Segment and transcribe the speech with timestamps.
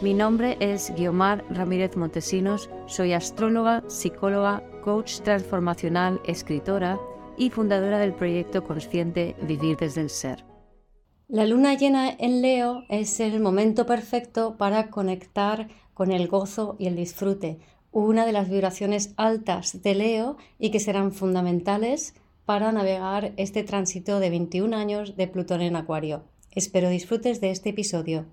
[0.00, 7.00] Mi nombre es Guiomar Ramírez Montesinos, soy astróloga, psicóloga, coach transformacional, escritora
[7.36, 10.44] y fundadora del proyecto consciente Vivir desde el Ser.
[11.26, 16.86] La luna llena en Leo es el momento perfecto para conectar con el gozo y
[16.86, 17.58] el disfrute,
[17.90, 24.20] una de las vibraciones altas de Leo y que serán fundamentales para navegar este tránsito
[24.20, 26.22] de 21 años de Plutón en Acuario.
[26.52, 28.26] Espero disfrutes de este episodio.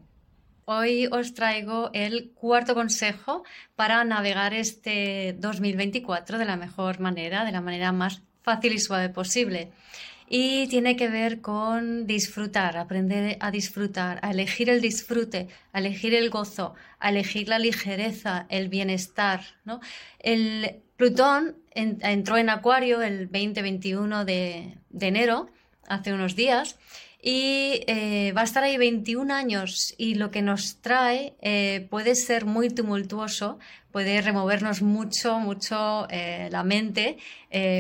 [0.68, 3.44] Hoy os traigo el cuarto consejo
[3.76, 9.10] para navegar este 2024 de la mejor manera, de la manera más fácil y suave
[9.10, 9.72] posible.
[10.28, 16.16] Y tiene que ver con disfrutar, aprender a disfrutar, a elegir el disfrute, a elegir
[16.16, 19.42] el gozo, a elegir la ligereza, el bienestar.
[19.66, 19.82] ¿no?
[20.18, 25.48] El Plutón entró en Acuario el 20-21 de, de enero,
[25.88, 26.80] hace unos días,
[27.28, 32.14] y eh, va a estar ahí 21 años y lo que nos trae eh, puede
[32.14, 33.58] ser muy tumultuoso,
[33.92, 37.18] puede removernos mucho, mucho eh, la mente,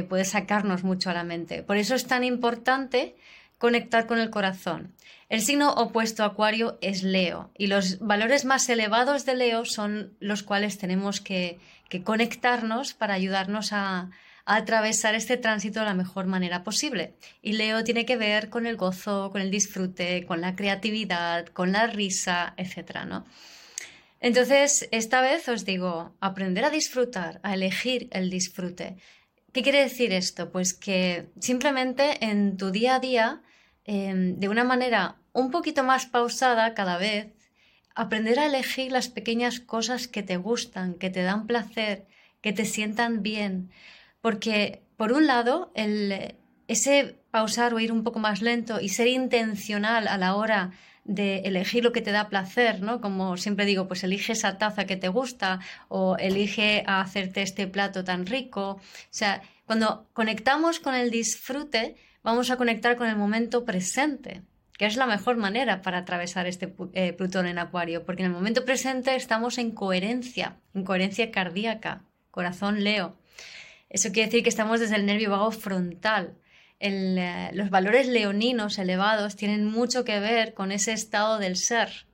[0.09, 1.61] puede sacarnos mucho a la mente.
[1.61, 3.15] Por eso es tan importante
[3.59, 4.95] conectar con el corazón.
[5.29, 10.15] El signo opuesto a Acuario es Leo y los valores más elevados de Leo son
[10.19, 11.59] los cuales tenemos que
[12.03, 14.09] conectarnos para ayudarnos a, a
[14.45, 17.15] atravesar este tránsito de la mejor manera posible.
[17.41, 21.71] Y Leo tiene que ver con el gozo, con el disfrute, con la creatividad, con
[21.71, 23.05] la risa, etc.
[23.07, 23.25] ¿no?
[24.19, 28.97] Entonces, esta vez os digo, aprender a disfrutar, a elegir el disfrute.
[29.51, 30.51] ¿Qué quiere decir esto?
[30.51, 33.41] Pues que simplemente en tu día a día,
[33.85, 37.33] em, de una manera un poquito más pausada cada vez,
[37.95, 42.05] aprender a elegir las pequeñas cosas que te gustan, que te dan placer,
[42.41, 43.71] que te sientan bien,
[44.25, 45.71] porque, por un lado,
[46.67, 50.71] ese pausar o ir un poco más lento y ser intencional a la hora
[51.03, 53.01] de elegir lo que te da placer, ¿no?
[53.01, 55.59] Como siempre digo, pues elige esa taza que te gusta
[55.89, 58.79] o elige hacerte este plato tan rico.
[58.79, 58.81] O
[59.11, 64.41] sea, cuando conectamos con el disfrute, vamos a conectar con el momento presente,
[64.75, 68.33] que es la mejor manera para atravesar este eh, Plutón en Acuario, porque en el
[68.33, 73.19] momento presente estamos en coherencia, en coherencia cardíaca, corazón Leo.
[73.89, 76.37] Eso quiere decir que estamos desde el nervio vago frontal.
[76.79, 82.05] Eh, los valores leoninos elevados tienen mucho que ver con ese estado del ser.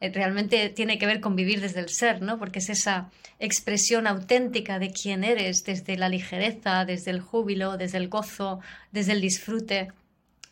[0.00, 2.38] Eh, realmente tiene que ver con vivir desde el ser, ¿no?
[2.38, 7.98] Porque es esa expresión auténtica de quién eres, desde la ligereza, desde el júbilo, desde
[7.98, 9.92] el gozo, desde el disfrute.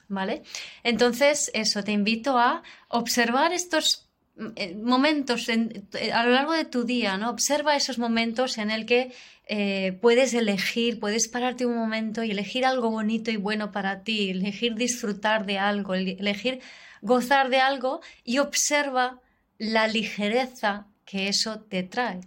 [0.09, 0.42] ¿Vale?
[0.82, 4.09] Entonces, eso, te invito a observar estos
[4.56, 7.31] eh, momentos a lo largo de tu día, ¿no?
[7.31, 9.12] Observa esos momentos en el que
[9.47, 14.31] eh, puedes elegir, puedes pararte un momento y elegir algo bonito y bueno para ti,
[14.31, 16.61] elegir disfrutar de algo, elegir
[17.03, 19.21] gozar de algo y observa
[19.59, 22.21] la ligereza que eso te trae.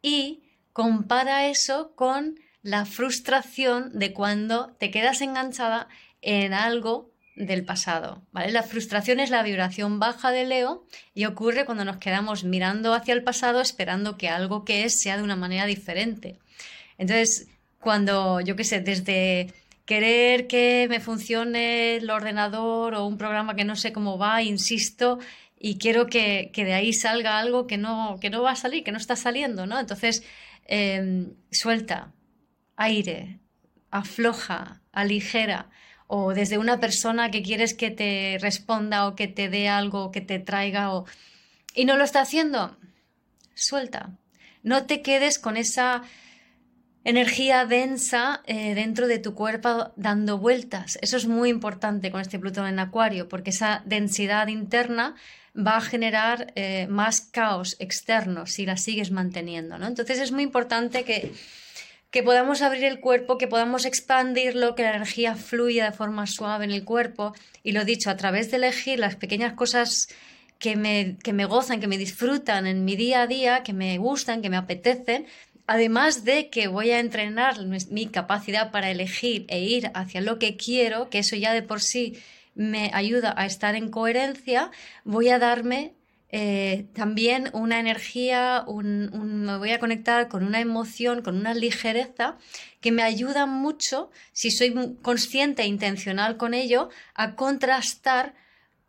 [0.00, 0.42] Y
[0.72, 5.88] compara eso con la frustración de cuando te quedas enganchada
[6.22, 8.22] en algo del pasado.
[8.32, 8.52] ¿vale?
[8.52, 10.84] La frustración es la vibración baja de Leo
[11.14, 15.16] y ocurre cuando nos quedamos mirando hacia el pasado esperando que algo que es sea
[15.16, 16.38] de una manera diferente.
[16.98, 17.48] Entonces,
[17.80, 19.54] cuando, yo qué sé, desde
[19.84, 25.18] querer que me funcione el ordenador o un programa que no sé cómo va, insisto,
[25.58, 28.92] y quiero que, de ahí salga algo que no, que no va a salir, que
[28.92, 29.78] no está saliendo, ¿no?
[29.78, 30.24] Entonces,
[30.66, 32.12] em, suelta,
[32.76, 33.40] aire,
[33.90, 35.70] afloja, aligera,
[36.08, 40.22] o desde una persona que quieres que te responda o que te dé algo, que
[40.22, 41.04] te traiga, o...
[41.74, 42.76] y no lo está haciendo,
[43.54, 44.10] suelta.
[44.62, 46.02] No te quedes con esa
[47.04, 50.98] energía densa eh, dentro de tu cuerpo dando vueltas.
[51.02, 55.14] Eso es muy importante con este Plutón en Acuario, porque esa densidad interna
[55.56, 59.78] va a generar eh, más caos externo si la sigues manteniendo.
[59.78, 59.86] ¿no?
[59.86, 61.32] Entonces es muy importante que,
[62.10, 66.64] que podamos abrir el cuerpo, que podamos expandirlo, que la energía fluya de forma suave
[66.64, 67.34] en el cuerpo.
[67.62, 70.08] Y lo dicho, a través de elegir las pequeñas cosas
[70.58, 73.98] que me, que me gozan, que me disfrutan en mi día a día, que me
[73.98, 75.26] gustan, que me apetecen,
[75.66, 77.58] además de que voy a entrenar
[77.90, 81.80] mi capacidad para elegir e ir hacia lo que quiero, que eso ya de por
[81.80, 82.18] sí
[82.54, 84.70] me ayuda a estar en coherencia,
[85.04, 85.92] voy a darme
[86.30, 92.36] eh, también una energía, me voy a conectar con una emoción, con una ligereza
[92.80, 98.34] que me ayuda mucho, si soy consciente e intencional con ello, a contrastar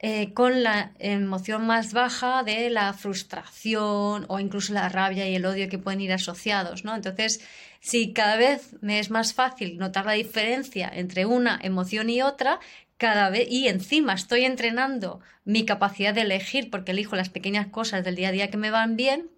[0.01, 5.45] eh, con la emoción más baja de la frustración o incluso la rabia y el
[5.45, 6.95] odio que pueden ir asociados, ¿no?
[6.95, 7.41] Entonces,
[7.81, 12.59] si cada vez me es más fácil notar la diferencia entre una emoción y otra,
[13.00, 18.04] cada vez y encima estoy entrenando mi capacidad de elegir porque elijo las pequeñas cosas
[18.04, 19.31] del día a día que me van bien,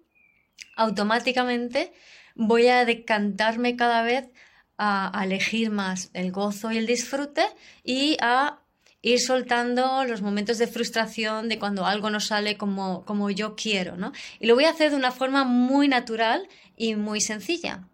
[0.76, 1.92] automáticamente
[2.34, 4.28] voy a decantarme cada vez
[4.76, 7.44] a, elegir más el gozo y el disfrute
[7.84, 8.58] y a
[9.00, 13.96] ir soltando los momentos de frustración de cuando algo no sale como, como yo quiero,
[13.96, 14.12] ¿no?
[14.40, 17.86] Y lo voy a hacer de una forma muy natural y muy sencilla.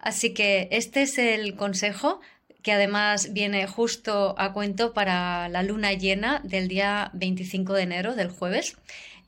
[0.00, 2.20] Así que este es el consejo
[2.62, 8.14] que además viene justo a cuento para la luna llena del día 25 de enero,
[8.14, 8.76] del jueves,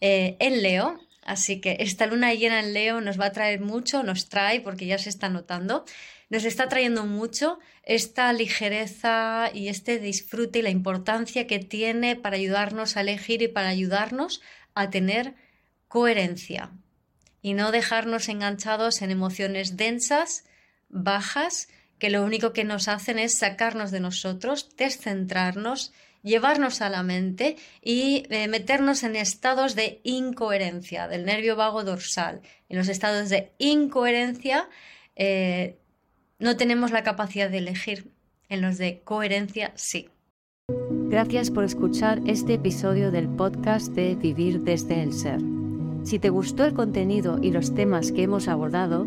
[0.00, 1.00] eh, en Leo.
[1.24, 4.86] Así que esta luna llena en Leo nos va a traer mucho, nos trae, porque
[4.86, 5.84] ya se está notando,
[6.30, 12.36] nos está trayendo mucho esta ligereza y este disfrute y la importancia que tiene para
[12.36, 14.42] ayudarnos a elegir y para ayudarnos
[14.74, 15.34] a tener
[15.88, 16.72] coherencia
[17.40, 20.44] y no dejarnos enganchados en emociones densas,
[20.88, 21.68] bajas,
[22.04, 27.56] que lo único que nos hacen es sacarnos de nosotros, descentrarnos, llevarnos a la mente
[27.80, 32.42] y eh, meternos en estados de incoherencia del nervio vago dorsal.
[32.68, 34.68] En los estados de incoherencia
[35.16, 35.78] eh,
[36.38, 38.10] no tenemos la capacidad de elegir,
[38.50, 40.10] en los de coherencia sí.
[40.68, 45.40] Gracias por escuchar este episodio del podcast de Vivir desde el Ser.
[46.02, 49.06] Si te gustó el contenido y los temas que hemos abordado,